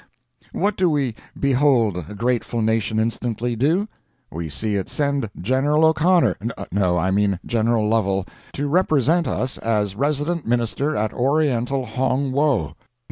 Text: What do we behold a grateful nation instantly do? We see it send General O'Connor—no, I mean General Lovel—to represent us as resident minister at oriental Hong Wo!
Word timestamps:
What 0.51 0.77
do 0.77 0.89
we 0.89 1.13
behold 1.39 1.95
a 2.09 2.15
grateful 2.15 2.63
nation 2.63 2.97
instantly 2.97 3.55
do? 3.55 3.87
We 4.31 4.49
see 4.49 4.75
it 4.75 4.89
send 4.89 5.29
General 5.39 5.85
O'Connor—no, 5.85 6.97
I 6.97 7.11
mean 7.11 7.39
General 7.45 7.87
Lovel—to 7.87 8.67
represent 8.67 9.27
us 9.27 9.59
as 9.59 9.95
resident 9.95 10.47
minister 10.47 10.95
at 10.95 11.13
oriental 11.13 11.85
Hong 11.85 12.31
Wo! 12.31 12.73